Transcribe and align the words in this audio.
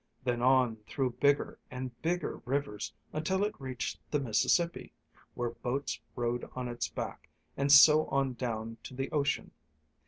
Then 0.23 0.41
on 0.41 0.77
through 0.87 1.11
bigger 1.19 1.59
and 1.69 1.91
bigger 2.01 2.37
rivers 2.43 2.91
until 3.13 3.43
it 3.43 3.53
reached 3.61 3.99
the 4.09 4.19
Mississippi, 4.19 4.93
where 5.35 5.51
boats 5.51 5.99
rode 6.15 6.49
on 6.55 6.67
its 6.67 6.87
back; 6.87 7.29
and 7.55 7.71
so 7.71 8.07
on 8.07 8.33
down 8.33 8.77
to 8.85 8.95
the 8.95 9.11
ocean. 9.11 9.51